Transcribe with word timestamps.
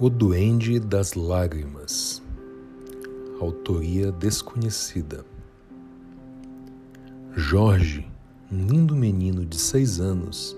O 0.00 0.08
Duende 0.08 0.78
das 0.78 1.14
Lágrimas 1.14 2.22
Autoria 3.40 4.12
desconhecida 4.12 5.24
Jorge, 7.34 8.06
um 8.52 8.64
lindo 8.64 8.94
menino 8.94 9.44
de 9.44 9.58
seis 9.58 9.98
anos, 9.98 10.54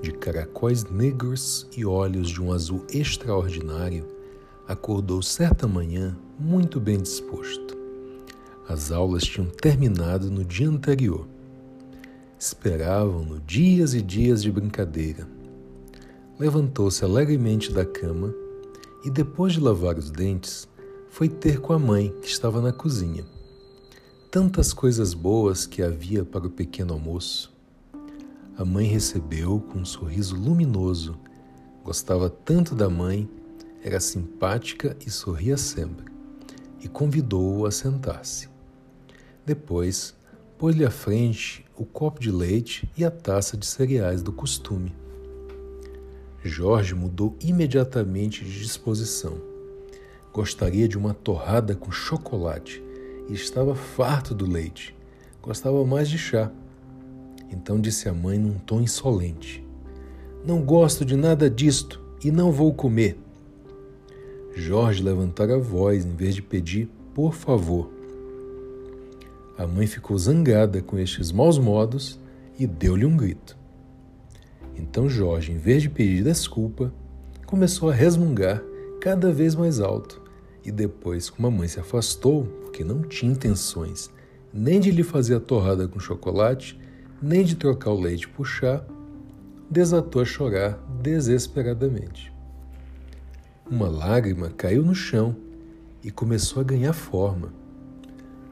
de 0.00 0.10
caracóis 0.12 0.84
negros 0.84 1.68
e 1.76 1.84
olhos 1.84 2.30
de 2.30 2.40
um 2.40 2.50
azul 2.50 2.82
extraordinário, 2.90 4.06
acordou 4.66 5.20
certa 5.20 5.68
manhã 5.68 6.16
muito 6.40 6.80
bem 6.80 6.96
disposto. 6.96 7.76
As 8.66 8.90
aulas 8.90 9.22
tinham 9.22 9.50
terminado 9.50 10.30
no 10.30 10.42
dia 10.42 10.66
anterior. 10.66 11.28
Esperavam-no 12.38 13.38
dias 13.40 13.92
e 13.92 14.00
dias 14.00 14.42
de 14.42 14.50
brincadeira. 14.50 15.28
Levantou-se 16.38 17.04
alegremente 17.04 17.70
da 17.70 17.84
cama 17.84 18.47
e, 19.04 19.10
depois 19.10 19.52
de 19.52 19.60
lavar 19.60 19.98
os 19.98 20.10
dentes, 20.10 20.68
foi 21.08 21.28
ter 21.28 21.60
com 21.60 21.72
a 21.72 21.78
mãe 21.78 22.12
que 22.20 22.28
estava 22.28 22.60
na 22.60 22.72
cozinha. 22.72 23.24
Tantas 24.30 24.72
coisas 24.72 25.14
boas 25.14 25.66
que 25.66 25.82
havia 25.82 26.24
para 26.24 26.46
o 26.46 26.50
pequeno 26.50 26.92
almoço. 26.92 27.52
A 28.56 28.64
mãe 28.64 28.86
recebeu 28.86 29.60
com 29.60 29.78
um 29.78 29.84
sorriso 29.84 30.36
luminoso. 30.36 31.16
Gostava 31.82 32.28
tanto 32.28 32.74
da 32.74 32.90
mãe, 32.90 33.28
era 33.82 34.00
simpática 34.00 34.96
e 35.06 35.10
sorria 35.10 35.56
sempre, 35.56 36.12
e 36.82 36.88
convidou-o 36.88 37.64
a 37.64 37.70
sentar-se. 37.70 38.48
Depois, 39.46 40.14
pôs-lhe 40.58 40.84
à 40.84 40.90
frente 40.90 41.64
o 41.76 41.84
copo 41.86 42.20
de 42.20 42.30
leite 42.30 42.90
e 42.96 43.04
a 43.04 43.10
taça 43.10 43.56
de 43.56 43.64
cereais 43.64 44.22
do 44.22 44.32
costume. 44.32 44.92
Jorge 46.44 46.94
mudou 46.94 47.36
imediatamente 47.40 48.44
de 48.44 48.60
disposição. 48.60 49.38
Gostaria 50.32 50.86
de 50.86 50.96
uma 50.96 51.12
torrada 51.12 51.74
com 51.74 51.90
chocolate 51.90 52.82
e 53.28 53.34
estava 53.34 53.74
farto 53.74 54.34
do 54.34 54.48
leite. 54.48 54.94
Gostava 55.42 55.84
mais 55.84 56.08
de 56.08 56.16
chá. 56.16 56.50
Então 57.50 57.80
disse 57.80 58.08
à 58.08 58.14
mãe 58.14 58.38
num 58.38 58.58
tom 58.58 58.80
insolente: 58.80 59.66
Não 60.44 60.62
gosto 60.62 61.04
de 61.04 61.16
nada 61.16 61.50
disto 61.50 62.00
e 62.22 62.30
não 62.30 62.52
vou 62.52 62.72
comer. 62.72 63.18
Jorge 64.54 65.02
levantara 65.02 65.56
a 65.56 65.58
voz 65.58 66.04
em 66.04 66.14
vez 66.14 66.34
de 66.36 66.42
pedir 66.42 66.88
por 67.14 67.34
favor. 67.34 67.90
A 69.56 69.66
mãe 69.66 69.88
ficou 69.88 70.16
zangada 70.16 70.80
com 70.80 70.96
estes 70.96 71.32
maus 71.32 71.58
modos 71.58 72.18
e 72.56 72.64
deu-lhe 72.64 73.04
um 73.04 73.16
grito. 73.16 73.57
Então 74.78 75.08
Jorge, 75.08 75.52
em 75.52 75.58
vez 75.58 75.82
de 75.82 75.90
pedir 75.90 76.22
desculpa, 76.22 76.92
começou 77.44 77.90
a 77.90 77.94
resmungar 77.94 78.62
cada 79.00 79.32
vez 79.32 79.54
mais 79.54 79.80
alto. 79.80 80.22
E 80.64 80.70
depois, 80.70 81.28
como 81.30 81.48
a 81.48 81.50
mãe 81.50 81.68
se 81.68 81.80
afastou, 81.80 82.44
porque 82.62 82.84
não 82.84 83.02
tinha 83.02 83.32
intenções 83.32 84.10
nem 84.52 84.80
de 84.80 84.90
lhe 84.90 85.02
fazer 85.02 85.36
a 85.36 85.40
torrada 85.40 85.86
com 85.86 85.98
chocolate, 85.98 86.78
nem 87.20 87.44
de 87.44 87.56
trocar 87.56 87.90
o 87.90 88.00
leite 88.00 88.28
por 88.28 88.44
chá, 88.46 88.82
desatou 89.70 90.22
a 90.22 90.24
chorar 90.24 90.78
desesperadamente. 91.02 92.32
Uma 93.70 93.88
lágrima 93.88 94.50
caiu 94.50 94.82
no 94.82 94.94
chão 94.94 95.36
e 96.02 96.10
começou 96.10 96.60
a 96.60 96.64
ganhar 96.64 96.92
forma. 96.92 97.52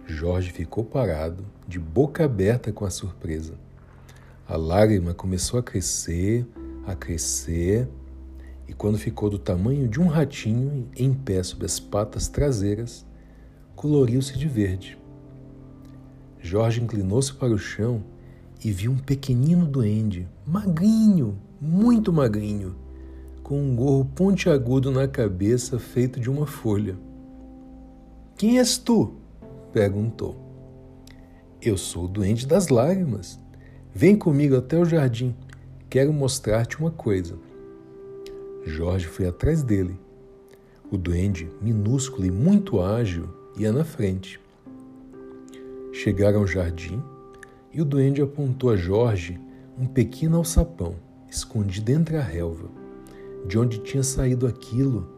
Jorge 0.06 0.52
ficou 0.52 0.84
parado, 0.84 1.44
de 1.66 1.78
boca 1.78 2.24
aberta 2.24 2.70
com 2.70 2.84
a 2.84 2.90
surpresa. 2.90 3.54
A 4.48 4.56
lágrima 4.56 5.12
começou 5.12 5.58
a 5.58 5.62
crescer, 5.62 6.46
a 6.86 6.94
crescer, 6.94 7.88
e 8.68 8.72
quando 8.72 8.96
ficou 8.96 9.28
do 9.28 9.40
tamanho 9.40 9.88
de 9.88 10.00
um 10.00 10.06
ratinho 10.06 10.88
em 10.96 11.12
pé 11.12 11.42
sob 11.42 11.64
as 11.64 11.80
patas 11.80 12.28
traseiras, 12.28 13.04
coloriu-se 13.74 14.38
de 14.38 14.46
verde. 14.46 14.96
Jorge 16.38 16.80
inclinou-se 16.80 17.34
para 17.34 17.52
o 17.52 17.58
chão 17.58 18.04
e 18.64 18.70
viu 18.70 18.92
um 18.92 18.98
pequenino 18.98 19.66
duende, 19.66 20.28
magrinho, 20.46 21.36
muito 21.60 22.12
magrinho, 22.12 22.76
com 23.42 23.60
um 23.60 23.74
gorro 23.74 24.04
pontiagudo 24.04 24.92
na 24.92 25.08
cabeça 25.08 25.76
feito 25.76 26.20
de 26.20 26.30
uma 26.30 26.46
folha. 26.46 26.96
Quem 28.36 28.60
és 28.60 28.78
tu? 28.78 29.14
perguntou. 29.72 30.36
Eu 31.60 31.76
sou 31.76 32.04
o 32.04 32.08
duende 32.08 32.46
das 32.46 32.68
lágrimas. 32.68 33.44
Vem 33.98 34.14
comigo 34.14 34.54
até 34.54 34.78
o 34.78 34.84
jardim. 34.84 35.34
Quero 35.88 36.12
mostrar-te 36.12 36.78
uma 36.78 36.90
coisa. 36.90 37.38
Jorge 38.62 39.06
foi 39.06 39.26
atrás 39.26 39.62
dele. 39.62 39.98
O 40.90 40.98
duende, 40.98 41.48
minúsculo 41.62 42.26
e 42.26 42.30
muito 42.30 42.78
ágil, 42.78 43.26
ia 43.56 43.72
na 43.72 43.84
frente. 43.84 44.38
Chegaram 45.94 46.40
ao 46.40 46.46
jardim 46.46 47.02
e 47.72 47.80
o 47.80 47.86
duende 47.86 48.20
apontou 48.20 48.68
a 48.68 48.76
Jorge 48.76 49.40
um 49.78 49.86
pequeno 49.86 50.36
alçapão 50.36 50.96
escondido 51.26 51.88
entre 51.88 52.18
a 52.18 52.22
relva, 52.22 52.68
de 53.46 53.58
onde 53.58 53.78
tinha 53.78 54.02
saído 54.02 54.46
aquilo. 54.46 55.08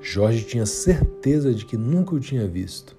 Jorge 0.00 0.46
tinha 0.46 0.64
certeza 0.64 1.52
de 1.52 1.66
que 1.66 1.76
nunca 1.76 2.14
o 2.14 2.20
tinha 2.20 2.48
visto. 2.48 2.97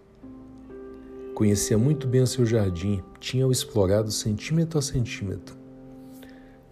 Conhecia 1.39 1.77
muito 1.77 2.05
bem 2.05 2.19
o 2.19 2.27
seu 2.27 2.45
jardim, 2.45 3.01
tinha-o 3.17 3.49
explorado 3.49 4.11
centímetro 4.11 4.77
a 4.77 4.81
centímetro. 4.81 5.55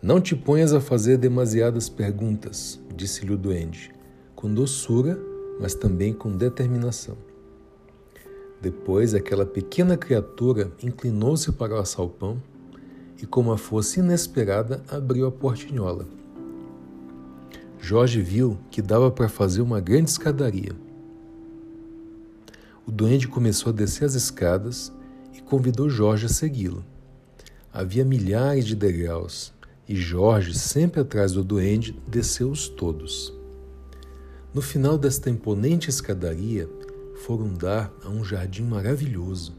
Não 0.01 0.19
te 0.19 0.35
ponhas 0.35 0.73
a 0.73 0.81
fazer 0.81 1.15
demasiadas 1.15 1.87
perguntas, 1.87 2.77
disse-lhe 2.93 3.33
o 3.33 3.37
duende, 3.37 3.93
com 4.35 4.53
doçura, 4.53 5.17
mas 5.57 5.73
também 5.73 6.11
com 6.11 6.35
determinação. 6.35 7.15
Depois, 8.61 9.13
aquela 9.13 9.45
pequena 9.45 9.95
criatura 9.95 10.69
inclinou-se 10.83 11.49
para 11.53 11.73
o 11.73 11.79
assalpão 11.79 12.43
e, 13.23 13.25
com 13.25 13.39
uma 13.39 13.57
força 13.57 14.01
inesperada, 14.01 14.83
abriu 14.89 15.27
a 15.27 15.31
portinhola. 15.31 16.05
Jorge 17.79 18.21
viu 18.21 18.57
que 18.69 18.81
dava 18.81 19.09
para 19.09 19.29
fazer 19.29 19.61
uma 19.61 19.79
grande 19.79 20.09
escadaria. 20.09 20.86
O 22.87 22.91
duende 22.91 23.27
começou 23.27 23.73
a 23.73 23.75
descer 23.75 24.05
as 24.05 24.13
escadas 24.13 24.93
e 25.33 25.41
convidou 25.41 25.89
Jorge 25.89 26.25
a 26.25 26.29
segui-lo. 26.29 26.85
Havia 27.71 28.05
milhares 28.05 28.65
de 28.65 28.77
degraus 28.77 29.53
e 29.85 29.93
Jorge, 29.93 30.57
sempre 30.57 31.01
atrás 31.01 31.33
do 31.33 31.43
duende, 31.43 32.01
desceu-os 32.07 32.69
todos. 32.69 33.33
No 34.53 34.61
final 34.61 34.97
desta 34.97 35.29
imponente 35.29 35.89
escadaria, 35.89 36.69
foram 37.25 37.53
dar 37.53 37.93
a 38.05 38.09
um 38.09 38.23
jardim 38.23 38.63
maravilhoso. 38.63 39.53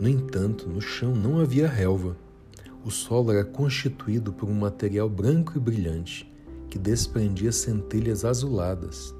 No 0.00 0.08
entanto, 0.08 0.68
no 0.68 0.80
chão 0.80 1.14
não 1.14 1.38
havia 1.38 1.68
relva. 1.68 2.16
O 2.84 2.90
solo 2.90 3.30
era 3.30 3.44
constituído 3.44 4.32
por 4.32 4.48
um 4.48 4.54
material 4.54 5.08
branco 5.08 5.52
e 5.56 5.60
brilhante 5.60 6.28
que 6.68 6.78
desprendia 6.78 7.52
centelhas 7.52 8.24
azuladas. 8.24 9.14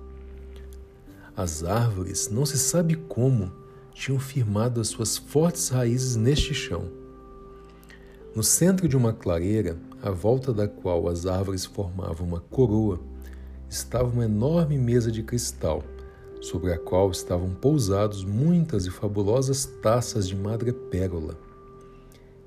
As 1.36 1.64
árvores, 1.64 2.28
não 2.28 2.44
se 2.44 2.58
sabe 2.58 2.96
como, 2.96 3.52
tinham 3.92 4.18
firmado 4.18 4.80
as 4.80 4.88
suas 4.88 5.16
fortes 5.16 5.68
raízes 5.68 6.16
neste 6.16 6.52
chão. 6.52 6.90
No 8.34 8.42
centro 8.42 8.88
de 8.88 8.96
uma 8.96 9.12
clareira, 9.12 9.76
à 10.02 10.10
volta 10.10 10.52
da 10.52 10.68
qual 10.68 11.08
as 11.08 11.26
árvores 11.26 11.64
formavam 11.64 12.26
uma 12.26 12.40
coroa, 12.40 13.00
estava 13.68 14.08
uma 14.08 14.24
enorme 14.24 14.78
mesa 14.78 15.10
de 15.10 15.22
cristal 15.22 15.82
sobre 16.40 16.72
a 16.72 16.78
qual 16.78 17.10
estavam 17.10 17.50
pousados 17.54 18.24
muitas 18.24 18.86
e 18.86 18.90
fabulosas 18.90 19.66
taças 19.82 20.26
de 20.26 20.34
madrepérola. 20.34 21.38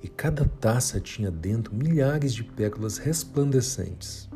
E 0.01 0.07
cada 0.07 0.45
taça 0.45 0.99
tinha 0.99 1.31
dentro 1.31 1.73
milhares 1.73 2.33
de 2.33 2.43
pérolas 2.43 2.97
resplandecentes. 2.97 4.27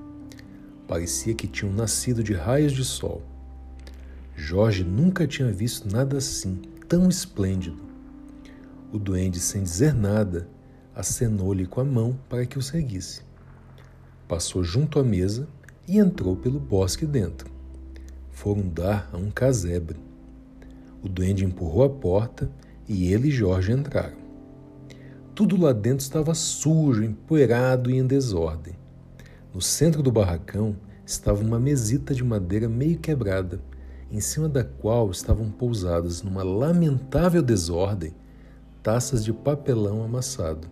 Parecia 0.87 1.33
que 1.33 1.47
tinham 1.47 1.73
nascido 1.73 2.23
de 2.23 2.33
raios 2.33 2.71
de 2.71 2.85
sol. 2.85 3.21
Jorge 4.47 4.83
nunca 4.83 5.27
tinha 5.27 5.51
visto 5.51 5.91
nada 5.91 6.17
assim, 6.17 6.61
tão 6.87 7.09
esplêndido. 7.09 7.77
O 8.93 8.97
duende, 8.97 9.41
sem 9.41 9.63
dizer 9.63 9.93
nada, 9.93 10.47
acenou-lhe 10.95 11.67
com 11.67 11.81
a 11.81 11.85
mão 11.85 12.17
para 12.29 12.45
que 12.45 12.57
o 12.57 12.61
seguisse. 12.61 13.21
Passou 14.25 14.63
junto 14.63 14.99
à 14.99 15.03
mesa 15.03 15.49
e 15.85 15.97
entrou 15.97 16.35
pelo 16.35 16.59
bosque 16.59 17.05
dentro 17.05 17.57
foram 18.37 18.69
dar 18.69 19.09
a 19.11 19.17
um 19.17 19.31
casebre. 19.31 19.99
O 21.01 21.09
duende 21.09 21.43
empurrou 21.43 21.83
a 21.83 21.89
porta 21.89 22.47
e 22.87 23.11
ele 23.11 23.29
e 23.29 23.31
Jorge 23.31 23.71
entraram. 23.71 24.15
Tudo 25.33 25.59
lá 25.59 25.73
dentro 25.73 26.05
estava 26.05 26.35
sujo, 26.35 27.03
empoeirado 27.03 27.89
e 27.89 27.97
em 27.97 28.05
desordem. 28.05 28.75
No 29.51 29.59
centro 29.59 30.03
do 30.03 30.11
barracão 30.11 30.75
estava 31.03 31.43
uma 31.43 31.59
mesita 31.59 32.13
de 32.13 32.23
madeira 32.23 32.69
meio 32.69 32.99
quebrada, 32.99 33.59
em 34.11 34.19
cima 34.19 34.47
da 34.47 34.63
qual 34.63 35.11
estavam 35.11 35.49
pousadas, 35.51 36.21
numa 36.21 36.43
lamentável 36.43 37.41
desordem, 37.41 38.13
taças 38.81 39.23
de 39.23 39.33
papelão 39.33 40.03
amassado. 40.03 40.67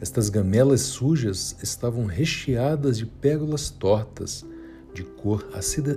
Estas 0.00 0.28
gamelas 0.28 0.82
sujas 0.82 1.56
estavam 1.62 2.04
recheadas 2.04 2.98
de 2.98 3.06
pérolas 3.06 3.70
tortas, 3.70 4.44
de 4.92 5.02
cor 5.02 5.46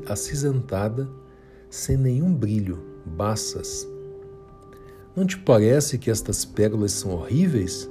acinzentada, 0.07 1.09
sem 1.69 1.97
nenhum 1.97 2.33
brilho, 2.33 2.83
baças. 3.05 3.87
Não 5.15 5.25
te 5.25 5.37
parece 5.37 5.97
que 5.97 6.11
estas 6.11 6.45
pérolas 6.45 6.91
são 6.91 7.11
horríveis? 7.11 7.89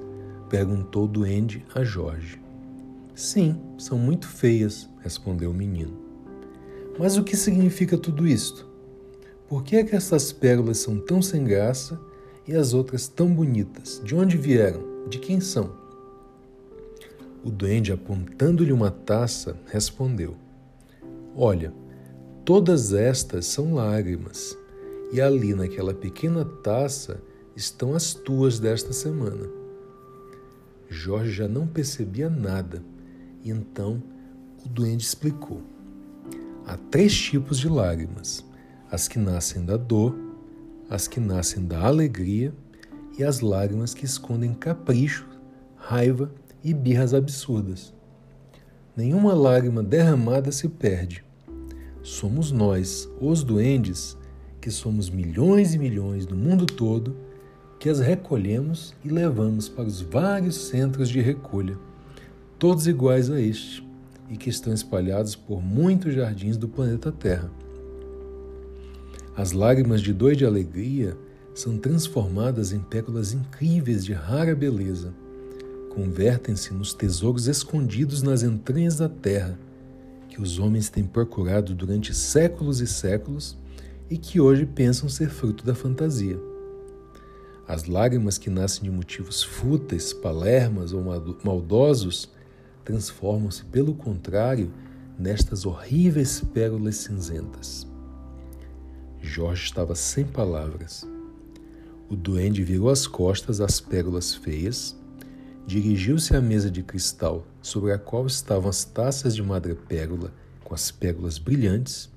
perguntou 0.48 1.04
o 1.04 1.08
duende 1.08 1.64
a 1.74 1.84
Jorge. 1.84 2.40
Sim, 3.14 3.60
são 3.76 3.98
muito 3.98 4.26
feias, 4.26 4.88
respondeu 5.02 5.50
o 5.50 5.54
menino. 5.54 6.07
Mas 6.98 7.16
o 7.16 7.22
que 7.22 7.36
significa 7.36 7.96
tudo 7.96 8.26
isto? 8.26 8.66
Por 9.48 9.62
que 9.62 9.76
é 9.76 9.84
que 9.84 9.94
essas 9.94 10.32
pérolas 10.32 10.78
são 10.78 10.98
tão 10.98 11.22
sem 11.22 11.44
graça 11.44 11.98
e 12.46 12.56
as 12.56 12.74
outras 12.74 13.06
tão 13.06 13.32
bonitas? 13.32 14.02
De 14.04 14.14
onde 14.14 14.36
vieram? 14.36 15.08
De 15.08 15.18
quem 15.18 15.40
são? 15.40 15.70
O 17.44 17.50
duende, 17.50 17.92
apontando-lhe 17.92 18.72
uma 18.72 18.90
taça, 18.90 19.56
respondeu: 19.66 20.36
Olha, 21.36 21.72
todas 22.44 22.92
estas 22.92 23.46
são 23.46 23.74
lágrimas, 23.74 24.58
e 25.12 25.20
ali 25.20 25.54
naquela 25.54 25.94
pequena 25.94 26.44
taça 26.44 27.22
estão 27.54 27.94
as 27.94 28.12
tuas 28.12 28.58
desta 28.58 28.92
semana. 28.92 29.48
Jorge 30.88 31.30
já 31.30 31.48
não 31.48 31.66
percebia 31.66 32.28
nada, 32.28 32.82
e 33.44 33.50
então 33.50 34.02
o 34.64 34.68
duende 34.68 35.04
explicou. 35.04 35.62
Há 36.68 36.76
três 36.76 37.16
tipos 37.16 37.58
de 37.58 37.66
lágrimas: 37.66 38.44
as 38.90 39.08
que 39.08 39.18
nascem 39.18 39.64
da 39.64 39.78
dor, 39.78 40.14
as 40.90 41.08
que 41.08 41.18
nascem 41.18 41.64
da 41.64 41.80
alegria 41.80 42.52
e 43.18 43.24
as 43.24 43.40
lágrimas 43.40 43.94
que 43.94 44.04
escondem 44.04 44.52
capricho, 44.52 45.26
raiva 45.76 46.30
e 46.62 46.74
birras 46.74 47.14
absurdas. 47.14 47.94
Nenhuma 48.94 49.32
lágrima 49.32 49.82
derramada 49.82 50.52
se 50.52 50.68
perde. 50.68 51.24
Somos 52.02 52.52
nós, 52.52 53.08
os 53.18 53.42
duendes, 53.42 54.14
que 54.60 54.70
somos 54.70 55.08
milhões 55.08 55.72
e 55.72 55.78
milhões 55.78 56.26
no 56.26 56.36
mundo 56.36 56.66
todo, 56.66 57.16
que 57.80 57.88
as 57.88 57.98
recolhemos 57.98 58.94
e 59.02 59.08
levamos 59.08 59.70
para 59.70 59.84
os 59.84 60.02
vários 60.02 60.68
centros 60.68 61.08
de 61.08 61.22
recolha, 61.22 61.78
todos 62.58 62.86
iguais 62.86 63.30
a 63.30 63.40
este, 63.40 63.87
e 64.28 64.36
que 64.36 64.50
estão 64.50 64.72
espalhados 64.72 65.34
por 65.34 65.62
muitos 65.62 66.14
jardins 66.14 66.56
do 66.56 66.68
planeta 66.68 67.10
Terra. 67.10 67.50
As 69.36 69.52
lágrimas 69.52 70.02
de 70.02 70.12
dor 70.12 70.32
e 70.32 70.36
de 70.36 70.44
alegria 70.44 71.16
são 71.54 71.78
transformadas 71.78 72.72
em 72.72 72.80
pérolas 72.80 73.32
incríveis 73.32 74.04
de 74.04 74.12
rara 74.12 74.54
beleza 74.54 75.12
convertem-se 75.98 76.72
nos 76.72 76.94
tesouros 76.94 77.48
escondidos 77.48 78.22
nas 78.22 78.44
entranhas 78.44 78.98
da 78.98 79.08
terra, 79.08 79.58
que 80.28 80.40
os 80.40 80.60
homens 80.60 80.88
têm 80.88 81.02
procurado 81.02 81.74
durante 81.74 82.14
séculos 82.14 82.80
e 82.80 82.86
séculos 82.86 83.58
e 84.08 84.16
que 84.16 84.40
hoje 84.40 84.64
pensam 84.64 85.08
ser 85.08 85.28
fruto 85.28 85.64
da 85.64 85.74
fantasia. 85.74 86.38
As 87.66 87.86
lágrimas 87.86 88.38
que 88.38 88.48
nascem 88.48 88.84
de 88.84 88.92
motivos 88.92 89.42
fúteis, 89.42 90.12
palermas 90.12 90.92
ou 90.92 91.02
maldosos 91.42 92.30
transformam-se, 92.88 93.66
pelo 93.66 93.94
contrário, 93.94 94.72
nestas 95.18 95.66
horríveis 95.66 96.40
pérolas 96.54 96.96
cinzentas. 96.96 97.86
Jorge 99.20 99.64
estava 99.64 99.94
sem 99.94 100.24
palavras. 100.24 101.06
O 102.08 102.16
duende 102.16 102.64
virou 102.64 102.88
as 102.88 103.06
costas 103.06 103.60
às 103.60 103.78
pérolas 103.78 104.34
feias 104.34 104.96
dirigiu-se 105.66 106.34
à 106.34 106.40
mesa 106.40 106.70
de 106.70 106.82
cristal 106.82 107.46
sobre 107.60 107.92
a 107.92 107.98
qual 107.98 108.26
estavam 108.26 108.70
as 108.70 108.86
taças 108.86 109.34
de 109.34 109.42
madrepérola 109.42 110.32
com 110.64 110.74
as 110.74 110.90
pérolas 110.90 111.36
brilhantes 111.36 112.08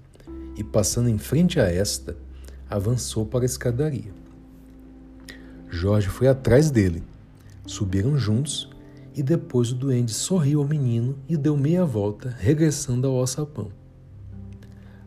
e, 0.55 0.63
passando 0.63 1.09
em 1.09 1.17
frente 1.17 1.59
a 1.59 1.65
esta, 1.69 2.15
avançou 2.69 3.25
para 3.25 3.41
a 3.41 3.45
escadaria. 3.45 4.13
Jorge 5.69 6.07
foi 6.07 6.29
atrás 6.29 6.71
dele. 6.71 7.03
Subiram 7.65 8.17
juntos 8.17 8.70
e 9.13 9.21
depois 9.21 9.71
o 9.71 9.75
duende 9.75 10.13
sorriu 10.13 10.61
ao 10.61 10.67
menino 10.67 11.17
e 11.27 11.35
deu 11.35 11.57
meia 11.57 11.85
volta, 11.85 12.29
regressando 12.39 13.07
ao 13.07 13.17
alçapão. 13.17 13.71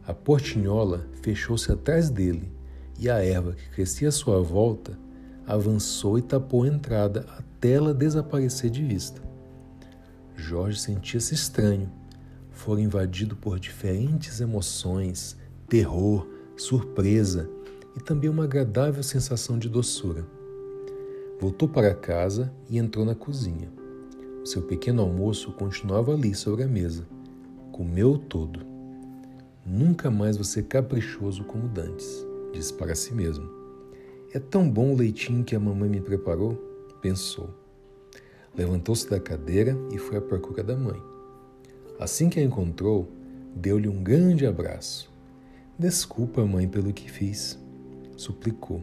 A 0.07 0.13
portinhola 0.13 1.07
fechou-se 1.23 1.71
atrás 1.73 2.11
dele 2.11 2.53
e 2.99 3.09
a 3.09 3.25
erva 3.25 3.53
que 3.53 3.71
crescia 3.71 4.09
à 4.09 4.13
sua 4.13 4.41
volta 4.43 4.99
avançou 5.47 6.19
e 6.19 6.23
tapou 6.23 6.65
a 6.65 6.69
entrada 6.69 7.27
até 7.39 7.73
ela 7.73 7.95
desaparecer 7.95 8.71
de 8.71 8.83
vista. 8.85 9.23
Jorge 10.37 10.79
sentia-se 10.81 11.35
estranho, 11.35 11.91
fora 12.51 12.81
invadido 12.81 13.37
por 13.37 13.59
diferentes 13.59 14.41
emoções, 14.41 15.37
terror, 15.69 16.27
surpresa 16.57 17.49
e 17.97 18.01
também 18.01 18.29
uma 18.29 18.45
agradável 18.45 19.03
sensação 19.03 19.59
de 19.59 19.69
doçura. 19.69 20.27
Voltou 21.41 21.69
para 21.69 21.95
casa 21.95 22.53
e 22.69 22.79
entrou 22.79 23.05
na 23.05 23.15
cozinha. 23.15 23.84
Seu 24.45 24.63
pequeno 24.63 25.03
almoço 25.03 25.53
continuava 25.53 26.13
ali 26.13 26.35
sobre 26.35 26.63
a 26.63 26.69
mesa. 26.69 27.07
Comeu 27.73 28.19
todo. 28.19 28.61
Nunca 29.67 30.11
mais 30.11 30.37
ser 30.47 30.65
caprichoso 30.65 31.45
como 31.45 31.67
dantes, 31.67 32.25
disse 32.53 32.73
para 32.75 32.95
si 32.95 33.15
mesmo. 33.15 33.49
É 34.33 34.39
tão 34.39 34.69
bom 34.69 34.93
o 34.93 34.97
leitinho 34.97 35.45
que 35.45 35.57
a 35.57 35.61
mamãe 35.61 35.89
me 35.89 36.01
preparou 36.01 36.73
pensou. 37.05 37.51
Levantou-se 38.57 39.11
da 39.11 39.21
cadeira 39.21 39.77
e 39.93 39.99
foi 39.99 40.17
à 40.17 40.23
procura 40.23 40.63
da 40.63 40.75
mãe. 40.75 40.99
Assim 42.01 42.31
que 42.31 42.41
a 42.41 42.43
encontrou, 42.43 43.13
deu-lhe 43.55 43.91
um 43.91 44.03
grande 44.03 44.47
abraço. 44.47 45.13
Desculpa, 45.79 46.47
mãe, 46.47 46.67
pelo 46.67 46.95
que 46.95 47.11
fiz, 47.11 47.59
suplicou. 48.17 48.83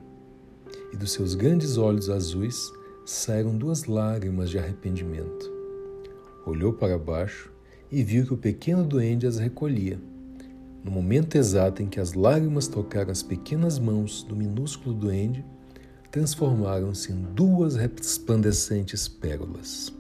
E 0.93 0.97
dos 0.97 1.13
seus 1.13 1.33
grandes 1.33 1.77
olhos 1.77 2.11
azuis 2.11 2.71
saíram 3.03 3.57
duas 3.57 3.85
lágrimas 3.85 4.51
de 4.51 4.59
arrependimento. 4.59 5.50
Olhou 6.45 6.73
para 6.73 6.97
baixo 6.97 7.51
e 7.91 8.03
viu 8.03 8.25
que 8.25 8.33
o 8.33 8.37
pequeno 8.37 8.83
duende 8.83 9.27
as 9.27 9.37
recolhia. 9.37 9.99
No 10.83 10.89
momento 10.89 11.35
exato 11.35 11.83
em 11.83 11.87
que 11.87 11.99
as 11.99 12.13
lágrimas 12.13 12.67
tocaram 12.67 13.11
as 13.11 13.21
pequenas 13.21 13.77
mãos 13.77 14.23
do 14.23 14.35
minúsculo 14.35 14.95
duende, 14.95 15.45
transformaram-se 16.09 17.11
em 17.11 17.21
duas 17.33 17.75
resplandecentes 17.75 19.07
pérolas. 19.07 19.93